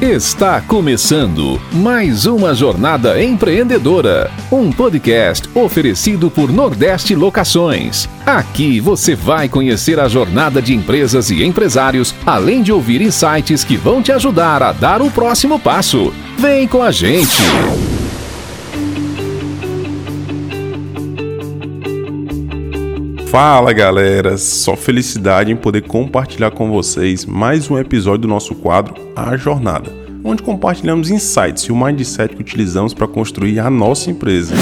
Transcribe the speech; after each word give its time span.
Está 0.00 0.60
começando 0.60 1.58
mais 1.72 2.26
uma 2.26 2.54
jornada 2.54 3.22
empreendedora, 3.22 4.30
um 4.52 4.70
podcast 4.70 5.48
oferecido 5.54 6.30
por 6.30 6.52
Nordeste 6.52 7.14
Locações. 7.14 8.06
Aqui 8.26 8.78
você 8.78 9.14
vai 9.14 9.48
conhecer 9.48 9.98
a 9.98 10.06
jornada 10.06 10.60
de 10.60 10.74
empresas 10.74 11.30
e 11.30 11.42
empresários, 11.42 12.14
além 12.26 12.62
de 12.62 12.70
ouvir 12.70 13.00
insights 13.00 13.64
que 13.64 13.78
vão 13.78 14.02
te 14.02 14.12
ajudar 14.12 14.62
a 14.62 14.70
dar 14.70 15.00
o 15.00 15.10
próximo 15.10 15.58
passo. 15.58 16.12
Vem 16.36 16.68
com 16.68 16.82
a 16.82 16.90
gente! 16.90 17.95
Fala 23.38 23.70
galera, 23.74 24.38
só 24.38 24.74
felicidade 24.74 25.52
em 25.52 25.56
poder 25.56 25.82
compartilhar 25.82 26.50
com 26.52 26.70
vocês 26.70 27.26
mais 27.26 27.70
um 27.70 27.76
episódio 27.76 28.22
do 28.22 28.28
nosso 28.28 28.54
quadro 28.54 28.94
A 29.14 29.36
Jornada, 29.36 29.92
onde 30.24 30.42
compartilhamos 30.42 31.10
insights 31.10 31.64
e 31.64 31.70
o 31.70 31.76
mindset 31.76 32.34
que 32.34 32.40
utilizamos 32.40 32.94
para 32.94 33.06
construir 33.06 33.60
a 33.60 33.68
nossa 33.68 34.10
empresa. 34.10 34.54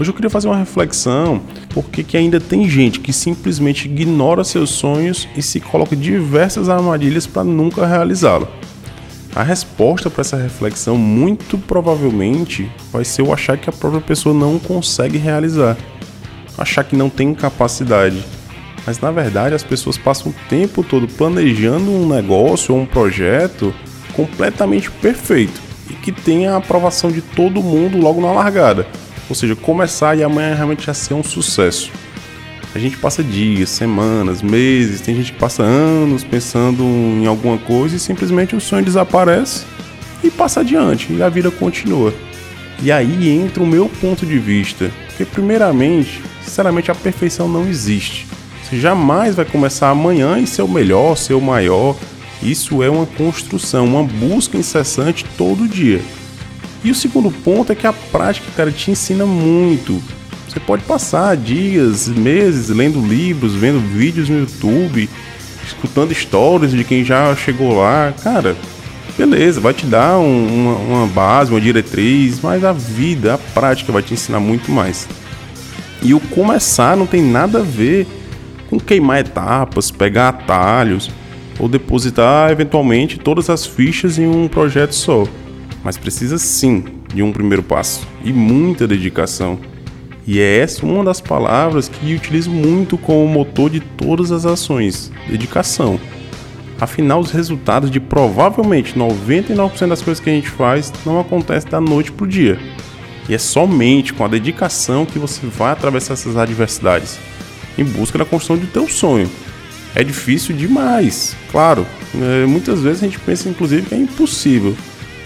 Hoje 0.00 0.10
eu 0.10 0.12
queria 0.12 0.28
fazer 0.28 0.48
uma 0.48 0.56
reflexão 0.56 1.40
porque 1.72 2.02
que 2.02 2.16
ainda 2.16 2.40
tem 2.40 2.68
gente 2.68 2.98
que 2.98 3.12
simplesmente 3.12 3.86
ignora 3.86 4.42
seus 4.42 4.70
sonhos 4.70 5.28
e 5.36 5.40
se 5.40 5.60
coloca 5.60 5.94
diversas 5.94 6.68
armadilhas 6.68 7.28
para 7.28 7.44
nunca 7.44 7.86
realizá-lo. 7.86 8.48
A 9.34 9.44
resposta 9.44 10.10
para 10.10 10.22
essa 10.22 10.36
reflexão, 10.36 10.96
muito 10.96 11.56
provavelmente, 11.56 12.70
vai 12.92 13.04
ser 13.04 13.22
o 13.22 13.32
achar 13.32 13.56
que 13.56 13.70
a 13.70 13.72
própria 13.72 14.00
pessoa 14.00 14.34
não 14.34 14.58
consegue 14.58 15.18
realizar, 15.18 15.76
achar 16.58 16.82
que 16.82 16.96
não 16.96 17.08
tem 17.08 17.32
capacidade. 17.32 18.24
Mas 18.84 18.98
na 18.98 19.10
verdade, 19.12 19.54
as 19.54 19.62
pessoas 19.62 19.96
passam 19.96 20.32
o 20.32 20.48
tempo 20.48 20.82
todo 20.82 21.06
planejando 21.06 21.92
um 21.92 22.08
negócio 22.08 22.74
ou 22.74 22.80
um 22.80 22.86
projeto 22.86 23.72
completamente 24.14 24.90
perfeito 24.90 25.60
e 25.88 25.94
que 25.94 26.10
tenha 26.10 26.54
a 26.54 26.56
aprovação 26.56 27.10
de 27.10 27.20
todo 27.20 27.62
mundo 27.62 27.98
logo 27.98 28.20
na 28.20 28.32
largada. 28.32 28.86
Ou 29.28 29.36
seja, 29.36 29.54
começar 29.54 30.18
e 30.18 30.24
amanhã 30.24 30.54
realmente 30.54 30.86
já 30.86 30.94
ser 30.94 31.14
um 31.14 31.22
sucesso. 31.22 31.92
A 32.72 32.78
gente 32.78 32.96
passa 32.96 33.22
dias, 33.22 33.68
semanas, 33.68 34.42
meses, 34.42 35.00
tem 35.00 35.16
gente 35.16 35.32
que 35.32 35.38
passa 35.38 35.62
anos 35.62 36.22
pensando 36.22 36.84
em 36.84 37.26
alguma 37.26 37.58
coisa 37.58 37.96
e 37.96 37.98
simplesmente 37.98 38.54
o 38.54 38.60
sonho 38.60 38.84
desaparece 38.84 39.64
e 40.22 40.30
passa 40.30 40.60
adiante 40.60 41.12
e 41.12 41.20
a 41.20 41.28
vida 41.28 41.50
continua. 41.50 42.14
E 42.80 42.92
aí 42.92 43.28
entra 43.28 43.62
o 43.62 43.66
meu 43.66 43.88
ponto 43.88 44.24
de 44.24 44.38
vista, 44.38 44.90
porque 45.08 45.24
primeiramente, 45.24 46.22
sinceramente 46.44 46.90
a 46.90 46.94
perfeição 46.94 47.48
não 47.48 47.68
existe. 47.68 48.26
Você 48.62 48.78
jamais 48.78 49.34
vai 49.34 49.44
começar 49.44 49.90
amanhã 49.90 50.38
e 50.38 50.46
ser 50.46 50.62
o 50.62 50.68
melhor, 50.68 51.16
ser 51.16 51.34
o 51.34 51.40
maior. 51.40 51.96
Isso 52.40 52.84
é 52.84 52.88
uma 52.88 53.04
construção, 53.04 53.84
uma 53.84 54.04
busca 54.04 54.56
incessante 54.56 55.26
todo 55.36 55.68
dia. 55.68 56.00
E 56.84 56.90
o 56.90 56.94
segundo 56.94 57.30
ponto 57.30 57.72
é 57.72 57.74
que 57.74 57.86
a 57.86 57.92
prática, 57.92 58.46
cara, 58.56 58.70
te 58.70 58.92
ensina 58.92 59.26
muito. 59.26 60.00
Você 60.50 60.58
pode 60.58 60.82
passar 60.82 61.36
dias, 61.36 62.08
meses 62.08 62.70
lendo 62.70 63.00
livros, 63.00 63.54
vendo 63.54 63.78
vídeos 63.78 64.28
no 64.28 64.40
YouTube, 64.40 65.08
escutando 65.64 66.10
histórias 66.10 66.72
de 66.72 66.82
quem 66.82 67.04
já 67.04 67.36
chegou 67.36 67.78
lá. 67.78 68.12
Cara, 68.20 68.56
beleza, 69.16 69.60
vai 69.60 69.72
te 69.72 69.86
dar 69.86 70.18
um, 70.18 70.46
uma, 70.48 70.74
uma 70.74 71.06
base, 71.06 71.52
uma 71.52 71.60
diretriz, 71.60 72.40
mas 72.40 72.64
a 72.64 72.72
vida, 72.72 73.34
a 73.34 73.38
prática 73.38 73.92
vai 73.92 74.02
te 74.02 74.12
ensinar 74.12 74.40
muito 74.40 74.72
mais. 74.72 75.06
E 76.02 76.12
o 76.14 76.18
começar 76.18 76.96
não 76.96 77.06
tem 77.06 77.22
nada 77.22 77.60
a 77.60 77.62
ver 77.62 78.08
com 78.68 78.80
queimar 78.80 79.20
etapas, 79.20 79.92
pegar 79.92 80.30
atalhos 80.30 81.12
ou 81.60 81.68
depositar 81.68 82.50
eventualmente 82.50 83.20
todas 83.20 83.48
as 83.48 83.64
fichas 83.64 84.18
em 84.18 84.26
um 84.26 84.48
projeto 84.48 84.96
só. 84.96 85.28
Mas 85.84 85.96
precisa 85.96 86.38
sim 86.38 86.82
de 87.14 87.22
um 87.22 87.30
primeiro 87.30 87.62
passo 87.62 88.04
e 88.24 88.32
muita 88.32 88.88
dedicação. 88.88 89.69
E 90.26 90.40
é 90.40 90.58
essa 90.58 90.84
uma 90.84 91.04
das 91.04 91.20
palavras 91.20 91.88
que 91.88 92.14
utilizo 92.14 92.50
muito 92.50 92.98
como 92.98 93.26
motor 93.26 93.70
de 93.70 93.80
todas 93.80 94.30
as 94.32 94.44
ações: 94.44 95.10
dedicação. 95.28 95.98
Afinal, 96.80 97.20
os 97.20 97.30
resultados 97.30 97.90
de 97.90 98.00
provavelmente 98.00 98.98
99% 98.98 99.88
das 99.88 100.00
coisas 100.00 100.22
que 100.22 100.30
a 100.30 100.32
gente 100.32 100.48
faz 100.48 100.92
não 101.04 101.20
acontecem 101.20 101.70
da 101.70 101.80
noite 101.80 102.10
para 102.10 102.24
o 102.24 102.28
dia. 102.28 102.58
E 103.28 103.34
é 103.34 103.38
somente 103.38 104.14
com 104.14 104.24
a 104.24 104.28
dedicação 104.28 105.04
que 105.04 105.18
você 105.18 105.46
vai 105.46 105.72
atravessar 105.72 106.14
essas 106.14 106.36
adversidades 106.36 107.18
em 107.76 107.84
busca 107.84 108.18
da 108.18 108.24
construção 108.24 108.56
do 108.56 108.66
teu 108.66 108.88
sonho. 108.88 109.30
É 109.94 110.02
difícil 110.02 110.54
demais, 110.54 111.36
claro. 111.50 111.86
É, 112.14 112.46
muitas 112.46 112.80
vezes 112.80 113.02
a 113.02 113.06
gente 113.06 113.18
pensa, 113.18 113.48
inclusive, 113.48 113.86
que 113.86 113.94
é 113.94 113.98
impossível. 113.98 114.76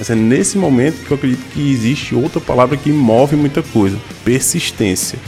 Mas 0.00 0.08
é 0.08 0.14
nesse 0.14 0.56
momento 0.56 1.04
que 1.04 1.10
eu 1.10 1.14
acredito 1.14 1.44
que 1.52 1.70
existe 1.70 2.14
outra 2.14 2.40
palavra 2.40 2.74
que 2.74 2.90
move 2.90 3.36
muita 3.36 3.62
coisa: 3.62 3.98
persistência. 4.24 5.18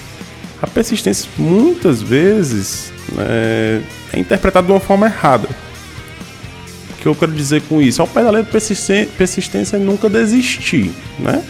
A 0.63 0.67
persistência 0.67 1.29
muitas 1.37 2.01
vezes 2.01 2.91
é, 3.19 3.83
é 4.15 4.19
interpretada 4.19 4.67
de 4.67 4.73
uma 4.73 4.81
forma 4.81 5.05
errada. 5.05 5.47
O 5.47 7.03
que 7.03 7.07
eu 7.07 7.15
quero 7.15 7.33
dizer 7.33 7.61
com 7.69 7.83
isso? 7.83 8.01
Ao 8.01 8.09
pé 8.09 8.23
da 8.23 8.31
letra, 8.31 8.51
persistência 8.51 9.77
é 9.77 9.79
nunca 9.79 10.09
desistir, 10.09 10.91
né? 11.19 11.45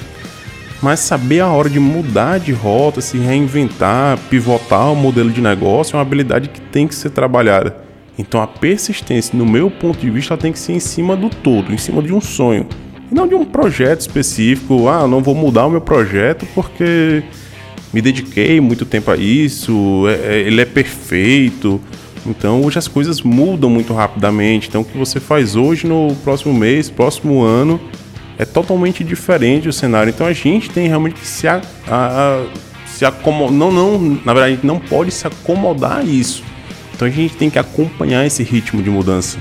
Mas 0.83 0.99
saber 0.99 1.41
a 1.41 1.47
hora 1.47 1.71
de 1.71 1.79
mudar 1.79 2.41
de 2.41 2.51
rota, 2.51 3.01
se 3.01 3.19
reinventar, 3.19 4.19
pivotar 4.29 4.91
o 4.91 4.97
modelo 4.97 5.31
de 5.31 5.41
negócio 5.41 5.95
é 5.95 5.97
uma 5.97 6.03
habilidade 6.03 6.49
que 6.49 6.61
tem 6.61 6.89
que 6.89 6.95
ser 6.97 7.11
trabalhada. 7.11 7.77
Então 8.19 8.43
a 8.43 8.49
persistência, 8.49 9.39
no 9.39 9.47
meu 9.47 9.71
ponto 9.71 10.01
de 10.01 10.11
vista, 10.11 10.35
ela 10.35 10.43
tem 10.43 10.53
que 10.53 10.59
ser 10.59 10.73
em 10.73 10.81
cima 10.81 11.15
do 11.15 11.31
todo, 11.31 11.73
em 11.73 11.79
cima 11.79 12.03
de 12.03 12.13
um 12.13 12.21
sonho 12.21 12.67
não 13.13 13.29
de 13.29 13.35
um 13.35 13.45
projeto 13.45 14.01
específico. 14.01 14.89
Ah, 14.89 15.07
não 15.07 15.23
vou 15.23 15.35
mudar 15.35 15.67
o 15.67 15.71
meu 15.71 15.81
projeto 15.81 16.47
porque 16.55 17.23
me 17.93 18.01
dediquei 18.01 18.61
muito 18.61 18.87
tempo 18.87 19.11
a 19.11 19.17
isso, 19.17 20.07
é, 20.09 20.35
é, 20.35 20.41
ele 20.41 20.61
é 20.61 20.65
perfeito. 20.65 21.81
Então 22.25 22.63
hoje 22.63 22.79
as 22.79 22.89
coisas 22.89 23.21
mudam 23.21 23.69
muito 23.69 23.93
rapidamente. 23.93 24.69
Então 24.69 24.81
o 24.81 24.85
que 24.85 24.97
você 24.97 25.21
faz 25.21 25.57
hoje 25.57 25.87
no 25.87 26.15
próximo 26.25 26.55
mês, 26.55 26.89
próximo 26.89 27.43
ano, 27.43 27.81
é 28.39 28.45
totalmente 28.45 29.05
diferente 29.05 29.69
o 29.69 29.73
cenário. 29.73 30.11
Então 30.11 30.27
a 30.27 30.33
gente 30.33 30.71
tem 30.71 30.89
realmente 30.89 31.15
que 31.15 31.27
se, 31.27 31.47
a, 31.47 31.61
a, 31.89 32.45
se 32.87 33.05
acomodar. 33.05 33.53
Não, 33.53 33.71
não, 33.71 34.21
na 34.25 34.33
verdade, 34.33 34.61
não 34.63 34.79
pode 34.79 35.11
se 35.11 35.27
acomodar 35.27 35.99
a 35.99 36.03
isso. 36.03 36.43
Então 36.95 37.07
a 37.07 37.11
gente 37.11 37.37
tem 37.37 37.51
que 37.51 37.59
acompanhar 37.59 38.25
esse 38.25 38.43
ritmo 38.43 38.83
de 38.83 38.89
mudança. 38.89 39.39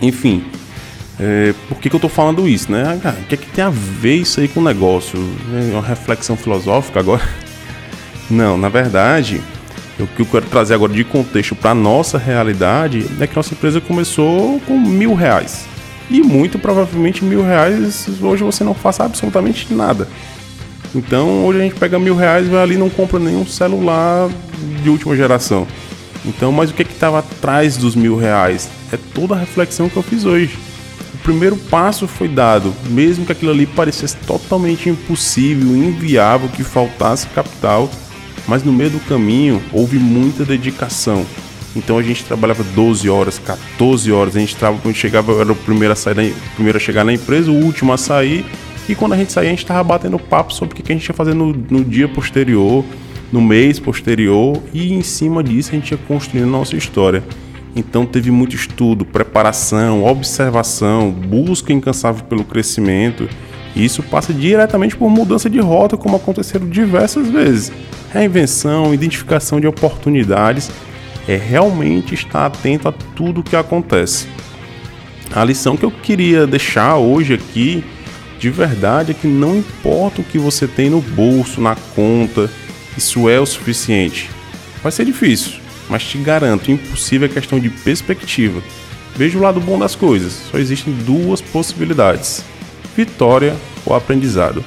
Enfim, 0.00 0.44
é, 1.22 1.52
por 1.68 1.78
que, 1.78 1.90
que 1.90 1.94
eu 1.94 1.98
estou 1.98 2.08
falando 2.08 2.48
isso, 2.48 2.72
né? 2.72 2.98
Ah, 3.04 3.14
o 3.20 3.26
que, 3.26 3.34
é 3.34 3.36
que 3.38 3.46
tem 3.48 3.62
a 3.62 3.68
ver 3.68 4.14
isso 4.14 4.40
aí 4.40 4.48
com 4.48 4.60
o 4.60 4.64
negócio? 4.64 5.18
É 5.52 5.72
uma 5.74 5.82
reflexão 5.82 6.34
filosófica 6.34 6.98
agora? 6.98 7.22
Não, 8.30 8.56
na 8.56 8.70
verdade, 8.70 9.42
o 9.98 10.06
que 10.06 10.22
eu 10.22 10.26
quero 10.26 10.46
trazer 10.46 10.72
agora 10.72 10.94
de 10.94 11.04
contexto 11.04 11.54
para 11.54 11.74
nossa 11.74 12.16
realidade 12.16 13.06
é 13.20 13.26
que 13.26 13.36
nossa 13.36 13.52
empresa 13.52 13.82
começou 13.82 14.60
com 14.60 14.78
mil 14.78 15.12
reais. 15.12 15.66
E 16.08 16.22
muito 16.22 16.58
provavelmente 16.58 17.22
mil 17.22 17.42
reais 17.44 18.08
hoje 18.20 18.42
você 18.42 18.64
não 18.64 18.74
faça 18.74 19.04
absolutamente 19.04 19.72
nada. 19.74 20.08
Então 20.94 21.44
hoje 21.44 21.58
a 21.60 21.62
gente 21.62 21.74
pega 21.74 21.98
mil 21.98 22.16
reais 22.16 22.48
vai 22.48 22.62
ali 22.62 22.74
e 22.76 22.78
não 22.78 22.88
compra 22.88 23.20
nenhum 23.20 23.46
celular 23.46 24.30
de 24.82 24.88
última 24.88 25.14
geração. 25.14 25.66
Então, 26.24 26.50
mas 26.50 26.70
o 26.70 26.74
que 26.74 26.82
é 26.82 26.86
estava 26.86 27.18
atrás 27.18 27.76
dos 27.76 27.94
mil 27.94 28.16
reais? 28.16 28.68
É 28.90 28.98
toda 29.14 29.34
a 29.34 29.38
reflexão 29.38 29.88
que 29.88 29.96
eu 29.96 30.02
fiz 30.02 30.24
hoje 30.24 30.69
primeiro 31.30 31.56
passo 31.56 32.08
foi 32.08 32.26
dado, 32.26 32.74
mesmo 32.88 33.24
que 33.24 33.30
aquilo 33.30 33.52
ali 33.52 33.64
parecesse 33.64 34.16
totalmente 34.26 34.88
impossível, 34.88 35.76
inviável, 35.76 36.48
que 36.48 36.64
faltasse 36.64 37.28
capital, 37.28 37.88
mas 38.48 38.64
no 38.64 38.72
meio 38.72 38.90
do 38.90 38.98
caminho 38.98 39.62
houve 39.72 39.96
muita 39.96 40.44
dedicação. 40.44 41.24
Então 41.76 41.96
a 41.98 42.02
gente 42.02 42.24
trabalhava 42.24 42.64
12 42.64 43.08
horas, 43.08 43.38
14 43.38 44.10
horas, 44.10 44.34
a 44.34 44.40
gente 44.40 44.56
trabalhava 44.56 44.82
quando 44.82 44.96
chegava, 44.96 45.40
era 45.40 45.52
o 45.52 45.54
primeiro 45.54 45.92
a, 45.92 45.96
sair 45.96 46.14
da, 46.14 46.22
primeiro 46.56 46.78
a 46.78 46.80
chegar 46.80 47.04
na 47.04 47.12
empresa, 47.12 47.48
o 47.48 47.54
último 47.54 47.92
a 47.92 47.96
sair, 47.96 48.44
e 48.88 48.96
quando 48.96 49.12
a 49.12 49.16
gente 49.16 49.32
saía, 49.32 49.50
a 49.50 49.52
gente 49.52 49.62
estava 49.62 49.84
batendo 49.84 50.18
papo 50.18 50.52
sobre 50.52 50.74
o 50.74 50.82
que 50.82 50.90
a 50.90 50.96
gente 50.96 51.06
ia 51.06 51.14
fazer 51.14 51.32
no, 51.32 51.52
no 51.52 51.84
dia 51.84 52.08
posterior, 52.08 52.84
no 53.30 53.40
mês 53.40 53.78
posterior, 53.78 54.60
e 54.74 54.92
em 54.92 55.02
cima 55.02 55.44
disso 55.44 55.70
a 55.70 55.74
gente 55.76 55.92
ia 55.92 55.98
construindo 56.08 56.48
a 56.48 56.50
nossa 56.50 56.76
história. 56.76 57.22
Então 57.74 58.04
teve 58.04 58.30
muito 58.30 58.56
estudo, 58.56 59.04
preparação, 59.04 60.04
observação, 60.04 61.10
busca 61.10 61.72
incansável 61.72 62.24
pelo 62.24 62.44
crescimento. 62.44 63.28
E 63.74 63.84
isso 63.84 64.02
passa 64.02 64.34
diretamente 64.34 64.96
por 64.96 65.08
mudança 65.08 65.48
de 65.48 65.60
rota, 65.60 65.96
como 65.96 66.16
aconteceram 66.16 66.68
diversas 66.68 67.28
vezes. 67.28 67.72
Reinvenção, 68.12 68.92
identificação 68.92 69.60
de 69.60 69.68
oportunidades, 69.68 70.70
é 71.28 71.36
realmente 71.36 72.14
estar 72.14 72.46
atento 72.46 72.88
a 72.88 72.92
tudo 72.92 73.40
o 73.40 73.44
que 73.44 73.54
acontece. 73.54 74.26
A 75.32 75.44
lição 75.44 75.76
que 75.76 75.84
eu 75.84 75.92
queria 75.92 76.44
deixar 76.44 76.96
hoje 76.96 77.34
aqui, 77.34 77.84
de 78.40 78.50
verdade, 78.50 79.12
é 79.12 79.14
que 79.14 79.28
não 79.28 79.56
importa 79.56 80.20
o 80.20 80.24
que 80.24 80.38
você 80.38 80.66
tem 80.66 80.90
no 80.90 81.00
bolso, 81.00 81.60
na 81.60 81.76
conta, 81.94 82.50
isso 82.96 83.28
é 83.28 83.38
o 83.38 83.46
suficiente. 83.46 84.28
Vai 84.82 84.90
ser 84.90 85.04
difícil, 85.04 85.60
mas 85.90 86.04
te 86.04 86.16
garanto, 86.18 86.70
impossível 86.70 87.28
é 87.28 87.32
questão 87.32 87.58
de 87.58 87.68
perspectiva. 87.68 88.62
Veja 89.16 89.36
o 89.36 89.42
lado 89.42 89.60
bom 89.60 89.78
das 89.78 89.94
coisas. 89.94 90.32
Só 90.50 90.56
existem 90.56 90.94
duas 91.04 91.40
possibilidades: 91.40 92.44
vitória 92.96 93.56
ou 93.84 93.94
aprendizado. 93.94 94.64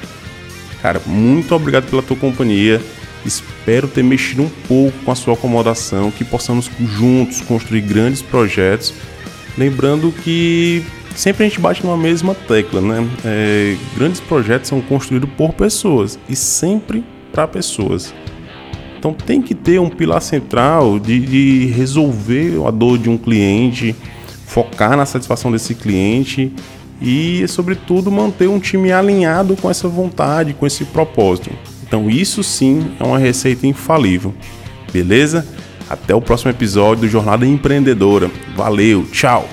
Cara, 0.82 1.00
muito 1.06 1.54
obrigado 1.54 1.88
pela 1.88 2.02
tua 2.02 2.16
companhia. 2.16 2.80
Espero 3.24 3.88
ter 3.88 4.04
mexido 4.04 4.42
um 4.42 4.50
pouco 4.68 4.96
com 5.02 5.10
a 5.10 5.14
sua 5.14 5.32
acomodação, 5.32 6.10
que 6.10 6.24
possamos 6.24 6.70
juntos 6.78 7.40
construir 7.40 7.80
grandes 7.80 8.20
projetos. 8.20 8.92
Lembrando 9.56 10.12
que 10.12 10.84
sempre 11.16 11.46
a 11.46 11.48
gente 11.48 11.58
bate 11.58 11.82
numa 11.82 11.96
mesma 11.96 12.34
tecla, 12.34 12.82
né? 12.82 13.08
É, 13.24 13.76
grandes 13.96 14.20
projetos 14.20 14.68
são 14.68 14.80
construídos 14.82 15.30
por 15.38 15.54
pessoas 15.54 16.18
e 16.28 16.36
sempre 16.36 17.02
para 17.32 17.48
pessoas. 17.48 18.12
Então 19.04 19.12
tem 19.12 19.42
que 19.42 19.54
ter 19.54 19.78
um 19.78 19.90
pilar 19.90 20.22
central 20.22 20.98
de, 20.98 21.20
de 21.20 21.66
resolver 21.66 22.54
a 22.66 22.70
dor 22.70 22.96
de 22.96 23.10
um 23.10 23.18
cliente, 23.18 23.94
focar 24.46 24.96
na 24.96 25.04
satisfação 25.04 25.52
desse 25.52 25.74
cliente 25.74 26.50
e, 27.02 27.46
sobretudo, 27.46 28.10
manter 28.10 28.48
um 28.48 28.58
time 28.58 28.90
alinhado 28.90 29.56
com 29.56 29.68
essa 29.68 29.86
vontade, 29.88 30.54
com 30.54 30.66
esse 30.66 30.86
propósito. 30.86 31.50
Então, 31.86 32.08
isso 32.08 32.42
sim 32.42 32.92
é 32.98 33.04
uma 33.04 33.18
receita 33.18 33.66
infalível. 33.66 34.32
Beleza? 34.90 35.46
Até 35.90 36.14
o 36.14 36.20
próximo 36.22 36.50
episódio 36.50 37.02
do 37.02 37.08
Jornada 37.08 37.46
Empreendedora. 37.46 38.30
Valeu, 38.56 39.04
tchau! 39.12 39.46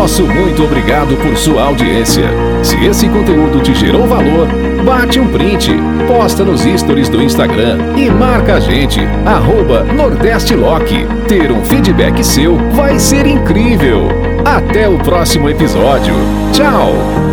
Nosso 0.00 0.26
muito 0.26 0.64
obrigado 0.64 1.14
por 1.18 1.36
sua 1.36 1.64
audiência. 1.64 2.24
Se 2.62 2.74
esse 2.86 3.06
conteúdo 3.06 3.60
te 3.60 3.74
gerou 3.74 4.06
valor, 4.06 4.48
bate 4.82 5.20
um 5.20 5.28
print, 5.28 5.70
posta 6.08 6.42
nos 6.42 6.62
stories 6.62 7.10
do 7.10 7.22
Instagram 7.22 7.76
e 7.98 8.08
marca 8.08 8.54
a 8.54 8.60
gente, 8.60 8.98
arroba. 9.26 9.84
Ter 11.28 11.52
um 11.52 11.62
feedback 11.66 12.24
seu 12.24 12.56
vai 12.70 12.98
ser 12.98 13.26
incrível. 13.26 14.08
Até 14.42 14.88
o 14.88 14.96
próximo 14.96 15.50
episódio. 15.50 16.14
Tchau! 16.54 17.29